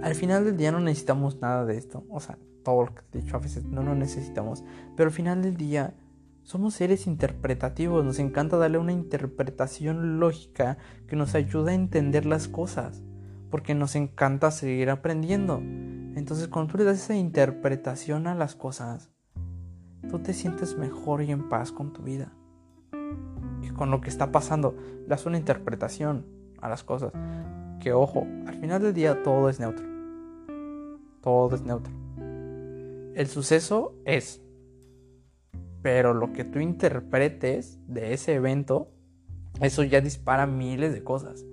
Al 0.02 0.16
final 0.16 0.46
del 0.46 0.58
día 0.58 0.72
no 0.72 0.80
necesitamos 0.80 1.40
nada 1.40 1.66
de 1.66 1.78
esto. 1.78 2.04
O 2.10 2.20
sea, 2.20 2.38
todo 2.64 2.86
lo 2.86 2.96
que 2.96 3.02
he 3.14 3.22
dicho 3.22 3.36
a 3.36 3.40
veces 3.40 3.66
no 3.66 3.84
lo 3.84 3.96
necesitamos. 3.96 4.64
Pero 4.96 5.10
al 5.10 5.14
final 5.14 5.44
del 5.44 5.56
día 5.56 5.94
somos 6.42 6.74
seres 6.74 7.06
interpretativos. 7.06 8.04
Nos 8.04 8.20
encanta 8.20 8.58
darle 8.58 8.80
una 8.80 8.94
interpretación 8.94 10.20
lógica 10.20 10.78
que 11.08 11.16
nos 11.16 11.36
ayuda 11.36 11.72
a 11.72 11.76
entender 11.76 12.26
las 12.26 12.48
cosas. 12.48 13.04
Porque 13.52 13.76
nos 13.76 13.96
encanta 13.96 14.50
seguir 14.52 14.90
aprendiendo. 14.90 15.62
Entonces 16.18 16.48
cuando 16.48 16.72
tú 16.72 16.80
le 16.80 16.84
das 16.84 16.98
esa 16.98 17.16
interpretación 17.16 18.26
a 18.26 18.34
las 18.34 18.56
cosas, 18.56 19.12
tú 20.10 20.18
te 20.18 20.34
sientes 20.34 20.76
mejor 20.76 21.22
y 21.22 21.32
en 21.32 21.48
paz 21.48 21.72
con 21.72 21.94
tu 21.94 22.02
vida. 22.02 22.34
Y 23.62 23.70
con 23.70 23.92
lo 23.92 24.02
que 24.02 24.10
está 24.10 24.32
pasando, 24.32 24.76
le 25.02 25.08
das 25.08 25.28
una 25.28 25.38
interpretación 25.38 26.26
a 26.60 26.70
las 26.70 26.84
cosas. 26.84 27.14
Que 27.80 27.94
ojo, 27.94 28.26
al 28.48 28.56
final 28.56 28.82
del 28.82 28.96
día 28.96 29.22
todo 29.22 29.48
es 29.48 29.60
neutro. 29.60 29.86
Todo 31.22 31.56
es 31.56 31.62
neutro. 31.62 31.94
El 33.14 33.28
suceso 33.28 33.94
es. 34.04 34.42
Pero 35.84 36.16
lo 36.16 36.34
que 36.34 36.44
tú 36.44 36.60
interpretes 36.60 37.80
de 37.88 38.14
ese 38.14 38.34
evento, 38.34 38.90
eso 39.62 39.84
ya 39.84 40.02
dispara 40.02 40.48
miles 40.48 40.94
de 40.94 41.04
cosas. 41.04 41.46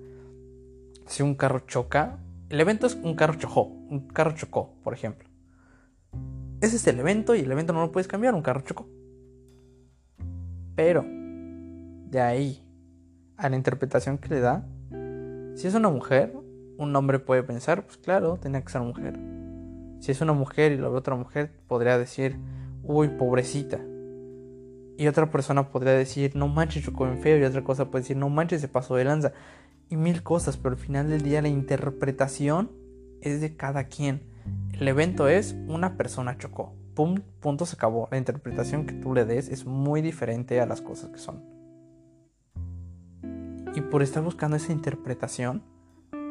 Si 1.05 1.21
un 1.21 1.35
carro 1.35 1.59
choca, 1.67 2.17
el 2.49 2.59
evento 2.59 2.87
es 2.87 2.95
un 2.95 3.15
carro 3.15 3.35
chocó, 3.35 3.63
un 3.63 4.07
carro 4.07 4.31
chocó, 4.35 4.75
por 4.83 4.93
ejemplo. 4.93 5.27
Ese 6.61 6.77
es 6.77 6.87
el 6.87 6.99
evento 6.99 7.35
y 7.35 7.39
el 7.39 7.51
evento 7.51 7.73
no 7.73 7.81
lo 7.81 7.91
puedes 7.91 8.07
cambiar, 8.07 8.33
un 8.33 8.41
carro 8.41 8.61
chocó. 8.61 8.87
Pero, 10.75 11.03
de 11.03 12.21
ahí 12.21 12.61
a 13.37 13.49
la 13.49 13.55
interpretación 13.55 14.17
que 14.17 14.29
le 14.29 14.39
da, 14.39 14.65
si 15.55 15.67
es 15.67 15.73
una 15.73 15.89
mujer, 15.89 16.33
un 16.77 16.95
hombre 16.95 17.19
puede 17.19 17.43
pensar, 17.43 17.85
pues 17.85 17.97
claro, 17.97 18.37
tenía 18.37 18.61
que 18.61 18.71
ser 18.71 18.81
mujer. 18.81 19.17
Si 19.99 20.11
es 20.11 20.21
una 20.21 20.33
mujer 20.33 20.71
y 20.71 20.77
lo 20.77 20.91
ve 20.91 20.97
otra 20.97 21.15
mujer, 21.15 21.51
podría 21.67 21.97
decir, 21.97 22.37
uy, 22.83 23.07
pobrecita. 23.07 23.79
Y 24.97 25.07
otra 25.07 25.29
persona 25.29 25.69
podría 25.69 25.93
decir, 25.93 26.35
no 26.35 26.47
manches, 26.47 26.83
chocó 26.83 27.07
en 27.07 27.19
feo. 27.19 27.37
Y 27.37 27.43
otra 27.43 27.63
cosa 27.63 27.89
puede 27.89 28.03
decir, 28.03 28.17
no 28.17 28.29
manches, 28.29 28.61
se 28.61 28.67
pasó 28.67 28.95
de 28.95 29.03
lanza 29.03 29.33
y 29.89 29.97
mil 29.97 30.23
cosas, 30.23 30.57
pero 30.57 30.75
al 30.75 30.81
final 30.81 31.09
del 31.09 31.21
día 31.21 31.41
la 31.41 31.47
interpretación 31.47 32.71
es 33.21 33.41
de 33.41 33.55
cada 33.55 33.85
quien. 33.85 34.21
El 34.79 34.87
evento 34.87 35.27
es 35.27 35.55
una 35.67 35.97
persona 35.97 36.37
chocó. 36.37 36.73
Pum, 36.93 37.21
punto 37.39 37.65
se 37.65 37.75
acabó. 37.75 38.07
La 38.11 38.17
interpretación 38.17 38.85
que 38.85 38.93
tú 38.93 39.13
le 39.13 39.25
des 39.25 39.49
es 39.49 39.65
muy 39.65 40.01
diferente 40.01 40.59
a 40.61 40.65
las 40.65 40.81
cosas 40.81 41.09
que 41.09 41.19
son. 41.19 41.43
Y 43.75 43.81
por 43.81 44.01
estar 44.01 44.23
buscando 44.23 44.55
esa 44.55 44.71
interpretación, 44.71 45.61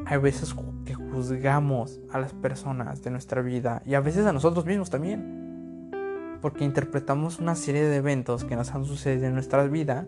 hay 0.05 0.17
veces 0.17 0.55
que 0.85 0.93
juzgamos 0.93 1.99
a 2.11 2.19
las 2.19 2.33
personas 2.33 3.03
de 3.03 3.11
nuestra 3.11 3.41
vida 3.41 3.81
y 3.85 3.93
a 3.93 3.99
veces 3.99 4.25
a 4.25 4.33
nosotros 4.33 4.65
mismos 4.65 4.89
también. 4.89 6.39
Porque 6.41 6.63
interpretamos 6.63 7.39
una 7.39 7.55
serie 7.55 7.83
de 7.83 7.97
eventos 7.97 8.43
que 8.43 8.55
nos 8.55 8.73
han 8.73 8.85
sucedido 8.85 9.27
en 9.27 9.33
nuestra 9.33 9.65
vida 9.67 10.07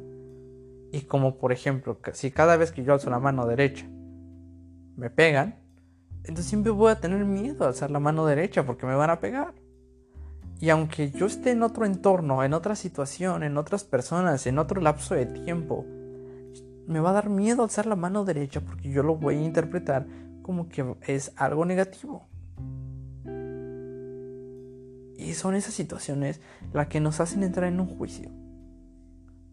y 0.91 1.01
como 1.01 1.37
por 1.37 1.51
ejemplo, 1.51 1.99
si 2.13 2.31
cada 2.31 2.57
vez 2.57 2.71
que 2.71 2.83
yo 2.83 2.93
alzo 2.93 3.09
la 3.09 3.19
mano 3.19 3.45
derecha 3.45 3.87
me 4.95 5.09
pegan, 5.09 5.55
entonces 6.23 6.45
siempre 6.45 6.71
voy 6.71 6.91
a 6.91 6.99
tener 6.99 7.23
miedo 7.25 7.63
a 7.63 7.67
alzar 7.67 7.91
la 7.91 7.99
mano 7.99 8.25
derecha 8.25 8.65
porque 8.65 8.85
me 8.85 8.95
van 8.95 9.09
a 9.09 9.19
pegar. 9.19 9.53
Y 10.59 10.69
aunque 10.69 11.11
yo 11.11 11.27
esté 11.27 11.51
en 11.51 11.61
otro 11.61 11.85
entorno, 11.85 12.43
en 12.43 12.53
otra 12.53 12.75
situación, 12.75 13.43
en 13.43 13.57
otras 13.57 13.83
personas, 13.83 14.47
en 14.47 14.57
otro 14.57 14.81
lapso 14.81 15.13
de 15.13 15.27
tiempo, 15.27 15.85
me 16.87 16.99
va 16.99 17.11
a 17.11 17.13
dar 17.13 17.29
miedo 17.29 17.63
alzar 17.63 17.85
la 17.85 17.95
mano 17.95 18.25
derecha 18.25 18.61
porque 18.61 18.89
yo 18.89 19.03
lo 19.03 19.15
voy 19.15 19.35
a 19.35 19.41
interpretar 19.41 20.07
como 20.41 20.67
que 20.67 20.95
es 21.01 21.31
algo 21.35 21.65
negativo. 21.65 22.27
Y 25.17 25.33
son 25.33 25.55
esas 25.55 25.73
situaciones 25.73 26.41
las 26.73 26.87
que 26.87 26.99
nos 26.99 27.19
hacen 27.19 27.43
entrar 27.43 27.67
en 27.67 27.79
un 27.79 27.87
juicio, 27.87 28.31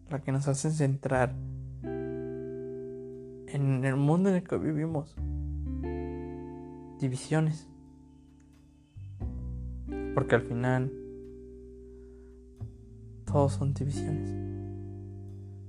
las 0.09 0.21
que 0.21 0.31
nos 0.31 0.47
hacen 0.47 0.71
centrar 0.71 1.33
en 3.55 3.85
el 3.85 3.95
mundo 3.95 4.29
en 4.29 4.35
el 4.35 4.43
que 4.43 4.57
vivimos. 4.57 5.15
Divisiones. 6.99 7.67
Porque 10.13 10.35
al 10.35 10.41
final 10.41 10.91
todos 13.25 13.53
son 13.53 13.73
divisiones. 13.73 14.33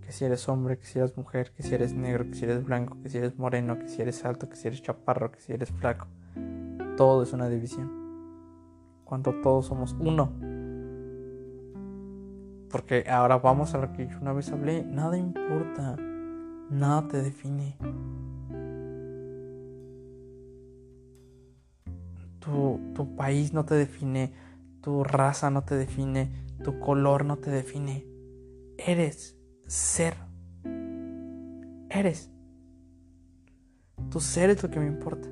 Que 0.00 0.12
si 0.12 0.24
eres 0.24 0.48
hombre, 0.48 0.78
que 0.78 0.86
si 0.86 0.98
eres 0.98 1.16
mujer, 1.16 1.52
que 1.52 1.62
si 1.62 1.74
eres 1.74 1.94
negro, 1.94 2.24
que 2.28 2.34
si 2.34 2.44
eres 2.44 2.64
blanco, 2.64 2.96
que 3.02 3.08
si 3.08 3.18
eres 3.18 3.36
moreno, 3.38 3.78
que 3.78 3.88
si 3.88 4.02
eres 4.02 4.24
alto, 4.24 4.48
que 4.48 4.56
si 4.56 4.68
eres 4.68 4.82
chaparro, 4.82 5.32
que 5.32 5.40
si 5.40 5.52
eres 5.52 5.70
flaco. 5.70 6.06
Todo 6.96 7.22
es 7.22 7.32
una 7.32 7.48
división. 7.48 7.90
Cuando 9.04 9.32
todos 9.42 9.66
somos 9.66 9.96
uno. 9.98 10.32
Porque 12.76 13.06
ahora 13.08 13.38
vamos 13.38 13.74
a 13.74 13.78
lo 13.78 13.90
que 13.94 14.06
yo 14.06 14.18
una 14.20 14.34
vez 14.34 14.52
hablé. 14.52 14.84
Nada 14.84 15.16
importa. 15.16 15.96
Nada 16.68 17.08
te 17.08 17.22
define. 17.22 17.74
Tu, 22.38 22.92
tu 22.94 23.16
país 23.16 23.54
no 23.54 23.64
te 23.64 23.76
define. 23.76 24.34
Tu 24.82 25.02
raza 25.04 25.48
no 25.48 25.64
te 25.64 25.74
define. 25.74 26.30
Tu 26.62 26.78
color 26.78 27.24
no 27.24 27.38
te 27.38 27.50
define. 27.50 28.06
Eres 28.76 29.38
ser. 29.66 30.12
Eres. 31.88 32.30
Tu 34.10 34.20
ser 34.20 34.50
es 34.50 34.62
lo 34.62 34.68
que 34.68 34.80
me 34.80 34.86
importa. 34.86 35.30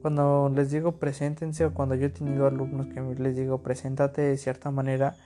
Cuando 0.00 0.48
les 0.54 0.70
digo 0.70 0.92
preséntense 1.00 1.64
o 1.64 1.74
cuando 1.74 1.96
yo 1.96 2.06
he 2.06 2.10
tenido 2.10 2.46
alumnos 2.46 2.86
que 2.86 3.00
les 3.00 3.34
digo 3.34 3.64
preséntate 3.64 4.22
de 4.22 4.36
cierta 4.36 4.70
manera, 4.70 5.16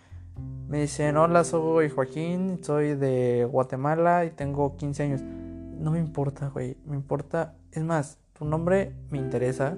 me 0.68 0.80
dicen, 0.80 1.16
hola, 1.16 1.44
soy 1.44 1.88
Joaquín, 1.88 2.58
soy 2.62 2.94
de 2.94 3.46
Guatemala 3.50 4.24
y 4.24 4.30
tengo 4.30 4.76
15 4.76 5.02
años. 5.02 5.22
No 5.22 5.90
me 5.90 5.98
importa, 5.98 6.48
güey, 6.48 6.76
me 6.86 6.96
importa, 6.96 7.56
es 7.72 7.84
más, 7.84 8.18
tu 8.32 8.44
nombre 8.44 8.94
me 9.10 9.18
interesa, 9.18 9.76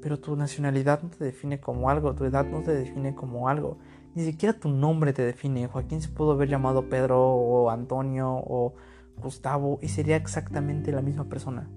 pero 0.00 0.18
tu 0.18 0.36
nacionalidad 0.36 1.02
no 1.02 1.10
te 1.10 1.24
define 1.24 1.60
como 1.60 1.90
algo, 1.90 2.14
tu 2.14 2.24
edad 2.24 2.46
no 2.46 2.62
te 2.62 2.72
define 2.72 3.14
como 3.14 3.48
algo. 3.48 3.78
Ni 4.14 4.24
siquiera 4.24 4.58
tu 4.58 4.68
nombre 4.68 5.12
te 5.12 5.22
define. 5.22 5.68
Joaquín 5.68 6.02
se 6.02 6.08
pudo 6.08 6.32
haber 6.32 6.48
llamado 6.48 6.88
Pedro 6.88 7.20
o 7.20 7.70
Antonio 7.70 8.30
o 8.32 8.74
Gustavo 9.16 9.78
y 9.82 9.88
sería 9.88 10.16
exactamente 10.16 10.92
la 10.92 11.02
misma 11.02 11.24
persona. 11.24 11.68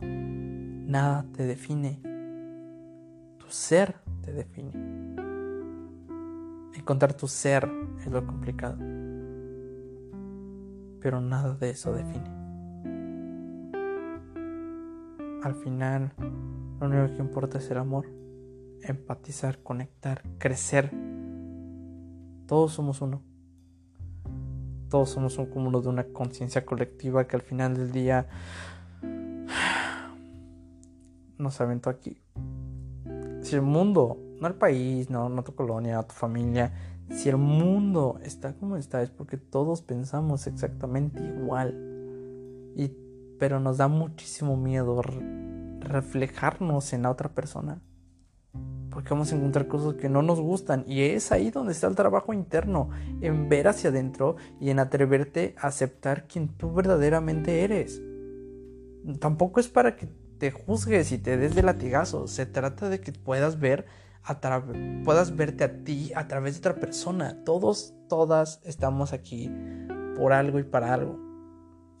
Nada 0.00 1.24
te 1.34 1.46
define. 1.46 2.00
Tu 3.38 3.46
ser 3.48 3.96
te 4.22 4.32
define. 4.32 5.21
Encontrar 6.82 7.14
tu 7.14 7.28
ser 7.28 7.70
es 8.00 8.10
lo 8.10 8.26
complicado. 8.26 8.76
Pero 11.00 11.20
nada 11.20 11.54
de 11.54 11.70
eso 11.70 11.92
define. 11.92 12.28
Al 15.44 15.54
final, 15.54 16.12
lo 16.80 16.88
único 16.88 17.14
que 17.14 17.22
importa 17.22 17.58
es 17.58 17.70
el 17.70 17.78
amor 17.78 18.06
empatizar, 18.82 19.62
conectar, 19.62 20.22
crecer. 20.38 20.90
Todos 22.46 22.72
somos 22.72 23.00
uno. 23.00 23.22
Todos 24.88 25.10
somos 25.10 25.38
un 25.38 25.46
cúmulo 25.46 25.82
de 25.82 25.88
una 25.88 26.04
conciencia 26.04 26.66
colectiva 26.66 27.28
que 27.28 27.36
al 27.36 27.42
final 27.42 27.76
del 27.76 27.92
día 27.92 28.26
nos 31.38 31.60
aventó 31.60 31.90
aquí. 31.90 32.20
Si 33.40 33.54
el 33.54 33.62
mundo, 33.62 34.18
no 34.42 34.48
el 34.48 34.54
país, 34.54 35.08
no, 35.08 35.28
no 35.28 35.42
tu 35.42 35.54
colonia, 35.54 35.94
no 35.94 36.02
tu 36.04 36.14
familia, 36.14 36.72
si 37.10 37.28
el 37.28 37.36
mundo 37.36 38.18
está 38.22 38.54
como 38.54 38.76
está 38.76 39.02
es 39.02 39.10
porque 39.10 39.36
todos 39.36 39.82
pensamos 39.82 40.46
exactamente 40.46 41.22
igual. 41.22 41.74
Y, 42.76 42.92
pero 43.38 43.60
nos 43.60 43.78
da 43.78 43.88
muchísimo 43.88 44.56
miedo 44.56 45.00
reflejarnos 45.80 46.92
en 46.92 47.02
la 47.02 47.10
otra 47.10 47.30
persona 47.30 47.80
porque 48.90 49.10
vamos 49.10 49.32
a 49.32 49.36
encontrar 49.36 49.66
cosas 49.68 49.94
que 49.94 50.08
no 50.08 50.22
nos 50.22 50.38
gustan 50.38 50.84
y 50.86 51.00
es 51.02 51.32
ahí 51.32 51.50
donde 51.50 51.72
está 51.72 51.86
el 51.86 51.94
trabajo 51.94 52.32
interno, 52.32 52.90
en 53.20 53.48
ver 53.48 53.68
hacia 53.68 53.90
adentro 53.90 54.36
y 54.60 54.70
en 54.70 54.78
atreverte 54.78 55.54
a 55.58 55.68
aceptar 55.68 56.26
quien 56.26 56.48
tú 56.48 56.72
verdaderamente 56.72 57.64
eres. 57.64 58.02
Tampoco 59.18 59.60
es 59.60 59.68
para 59.68 59.96
que 59.96 60.08
te 60.38 60.50
juzgues 60.50 61.10
y 61.12 61.18
te 61.18 61.36
des 61.36 61.54
de 61.54 61.62
latigazo, 61.62 62.26
se 62.26 62.46
trata 62.46 62.88
de 62.88 63.00
que 63.00 63.12
puedas 63.12 63.58
ver 63.58 63.86
a 64.24 64.64
puedas 65.04 65.36
verte 65.36 65.64
a 65.64 65.84
ti 65.84 66.12
a 66.14 66.28
través 66.28 66.54
de 66.54 66.58
otra 66.58 66.80
persona. 66.80 67.42
Todos, 67.44 67.94
todas 68.08 68.60
estamos 68.64 69.12
aquí 69.12 69.50
por 70.16 70.32
algo 70.32 70.58
y 70.58 70.64
para 70.64 70.92
algo 70.94 71.32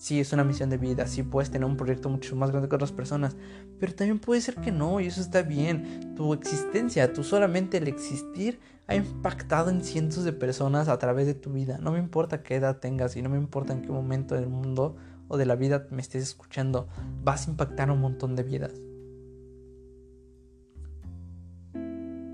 sí 0.02 0.18
es 0.18 0.32
una 0.32 0.42
misión 0.42 0.68
de 0.68 0.78
vida, 0.78 1.06
sí 1.06 1.22
puedes 1.22 1.52
tener 1.52 1.64
un 1.64 1.76
proyecto 1.76 2.08
mucho 2.08 2.34
más 2.34 2.50
grande 2.50 2.68
que 2.68 2.74
otras 2.74 2.90
personas, 2.90 3.36
pero 3.78 3.94
también 3.94 4.18
puede 4.18 4.40
ser 4.40 4.56
que 4.56 4.72
no, 4.72 4.98
y 4.98 5.06
eso 5.06 5.20
está 5.20 5.42
bien. 5.42 6.16
Tu 6.16 6.32
existencia, 6.32 7.12
tú 7.12 7.22
solamente 7.22 7.76
el 7.76 7.86
existir, 7.86 8.58
ha 8.88 8.96
impactado 8.96 9.70
en 9.70 9.84
cientos 9.84 10.24
de 10.24 10.32
personas 10.32 10.88
a 10.88 10.98
través 10.98 11.28
de 11.28 11.34
tu 11.34 11.52
vida. 11.52 11.78
No 11.78 11.92
me 11.92 12.00
importa 12.00 12.42
qué 12.42 12.56
edad 12.56 12.78
tengas 12.78 13.14
y 13.14 13.22
no 13.22 13.28
me 13.28 13.38
importa 13.38 13.74
en 13.74 13.82
qué 13.82 13.90
momento 13.90 14.34
del 14.34 14.48
mundo 14.48 14.96
o 15.28 15.36
de 15.36 15.46
la 15.46 15.54
vida 15.54 15.86
me 15.92 16.02
estés 16.02 16.24
escuchando, 16.24 16.88
vas 17.22 17.46
a 17.46 17.52
impactar 17.52 17.88
un 17.88 18.00
montón 18.00 18.34
de 18.34 18.42
vidas. 18.42 18.72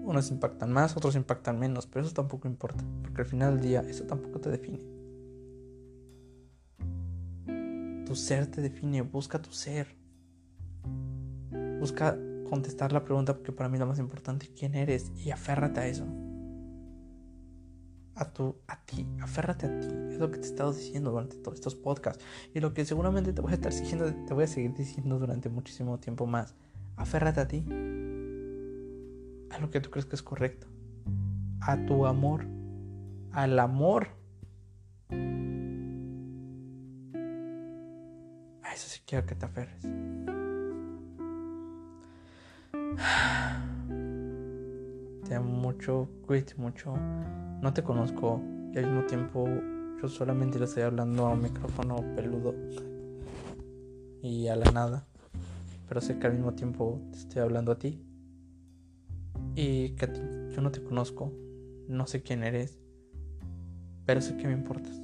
Unos 0.09 0.31
impactan 0.31 0.73
más, 0.73 0.97
otros 0.97 1.17
impactan 1.17 1.59
menos, 1.59 1.87
pero 1.87 2.07
eso 2.07 2.15
tampoco 2.15 2.49
importa, 2.49 2.83
porque 3.03 3.21
al 3.21 3.27
final 3.27 3.57
del 3.57 3.63
día 3.63 3.81
eso 3.83 4.05
tampoco 4.05 4.41
te 4.41 4.49
define. 4.49 4.81
Tu 8.07 8.17
ser 8.17 8.47
te 8.47 8.63
define, 8.63 9.03
busca 9.03 9.43
tu 9.43 9.53
ser. 9.53 9.95
Busca 11.79 12.17
contestar 12.49 12.91
la 12.91 13.05
pregunta 13.05 13.35
porque 13.35 13.53
para 13.53 13.69
mí 13.69 13.77
lo 13.77 13.85
más 13.85 13.99
importante, 13.99 14.49
¿quién 14.59 14.75
eres? 14.75 15.13
Y 15.15 15.31
aférrate 15.31 15.81
a 15.81 15.87
eso. 15.87 16.07
A 18.15 18.33
tu, 18.33 18.57
a 18.67 18.83
ti, 18.87 19.07
aférrate 19.21 19.67
a 19.67 19.79
ti. 19.79 19.89
Es 20.11 20.19
lo 20.19 20.31
que 20.31 20.39
te 20.39 20.47
he 20.47 20.49
estado 20.49 20.73
diciendo 20.73 21.11
durante 21.11 21.37
todos 21.37 21.57
estos 21.57 21.75
podcasts. 21.75 22.25
Y 22.55 22.61
lo 22.61 22.73
que 22.73 22.87
seguramente 22.87 23.35
te 23.35 23.43
voy 23.43 23.53
a 23.53 23.57
estar 23.57 23.75
diciendo, 23.75 24.11
te 24.27 24.33
voy 24.33 24.45
a 24.45 24.49
seguir 24.49 24.73
diciendo 24.73 25.19
durante 25.19 25.51
muchísimo 25.51 25.99
tiempo 25.99 26.25
más. 26.25 26.55
Aférrate 26.97 27.41
a 27.43 27.47
ti. 27.47 27.98
A 29.59 29.61
lo 29.61 29.71
que 29.71 29.81
tú 29.81 29.91
crees 29.91 30.07
que 30.07 30.17
es 30.17 30.23
correcto. 30.23 30.69
A 31.61 31.85
tu 31.85 32.07
amor. 32.07 32.47
Al 33.33 33.59
amor 33.59 34.09
quiero 39.09 39.27
que 39.27 39.35
te 39.35 39.47
aferres. 39.47 39.83
Te 45.25 45.35
amo 45.35 45.51
mucho, 45.51 46.09
cuídate 46.27 46.55
mucho. 46.57 46.95
No 47.61 47.73
te 47.73 47.83
conozco 47.83 48.41
y 48.73 48.79
al 48.79 48.87
mismo 48.87 49.05
tiempo 49.07 49.49
yo 50.01 50.09
solamente 50.09 50.59
le 50.59 50.67
estoy 50.67 50.85
hablando 50.85 51.27
a 51.27 51.31
un 51.31 51.43
micrófono 51.43 51.97
peludo 52.15 52.55
y 54.23 54.49
a 54.49 54.57
la 54.57 54.71
nada. 54.73 55.07
Pero 55.89 56.01
sé 56.01 56.19
que 56.19 56.27
al 56.27 56.35
mismo 56.35 56.53
tiempo 56.53 57.01
te 57.11 57.19
estoy 57.19 57.43
hablando 57.43 57.73
a 57.73 57.79
ti. 57.79 58.08
Y 59.61 59.89
ti, 59.89 60.21
yo 60.55 60.63
no 60.63 60.71
te 60.71 60.85
conozco, 60.85 61.33
no 61.89 62.07
sé 62.07 62.23
quién 62.23 62.45
eres, 62.45 62.79
pero 64.07 64.21
sé 64.21 64.37
que 64.37 64.47
me 64.47 64.53
importas. 64.53 65.03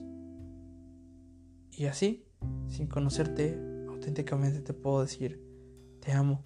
Y 1.73 1.87
así, 1.87 2.25
sin 2.69 2.87
conocerte, 2.87 3.59
auténticamente 3.89 4.61
te 4.61 4.73
puedo 4.73 5.01
decir, 5.01 5.43
te 5.99 6.13
amo. 6.13 6.45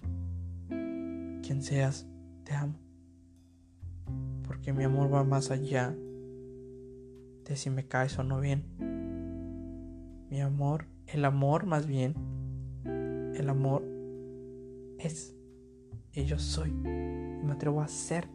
Quien 0.69 1.61
seas, 1.61 2.07
te 2.45 2.53
amo. 2.53 2.79
Porque 4.41 4.73
mi 4.73 4.85
amor 4.85 5.13
va 5.13 5.23
más 5.23 5.51
allá 5.51 5.95
de 7.45 7.55
si 7.55 7.69
me 7.69 7.87
caes 7.87 8.17
o 8.17 8.23
no 8.23 8.39
bien. 8.39 8.65
Mi 10.31 10.41
amor, 10.41 10.87
el 11.05 11.25
amor 11.25 11.67
más 11.67 11.85
bien, 11.85 12.15
el 13.35 13.47
amor 13.47 13.83
es 14.97 15.38
y 16.13 16.25
yo 16.25 16.39
soy. 16.39 16.69
Y 16.69 17.45
me 17.45 17.53
atrevo 17.53 17.81
a 17.81 17.87
ser. 17.87 18.27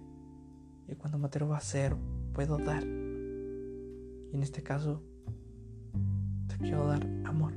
Y 0.89 0.95
cuando 0.95 1.19
me 1.19 1.27
atrevo 1.27 1.55
a 1.55 1.61
ser, 1.61 1.97
puedo 2.33 2.59
dar. 2.59 2.85
Y 2.85 4.35
en 4.35 4.43
este 4.43 4.63
caso, 4.63 5.03
te 6.49 6.57
quiero 6.59 6.87
dar 6.87 7.07
amor. 7.25 7.55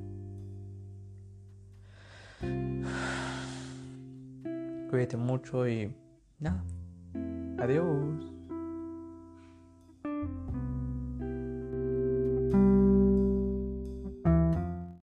Cuídate 4.90 5.18
mucho 5.18 5.68
y 5.68 5.94
nada. 6.40 6.64
Adiós. 7.60 8.37